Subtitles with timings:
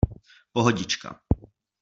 [0.53, 1.09] Pohodička.